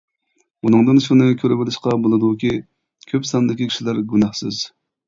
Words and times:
بۇنىڭدىن 0.65 1.01
شۇنى 1.07 1.27
كۆرۈۋېلىشقا 1.43 1.95
بولىدۇكى، 2.07 2.55
كۆپ 3.13 3.31
ساندىكى 3.35 3.71
كىشىلەر 3.73 4.07
گۇناھسىز. 4.15 4.69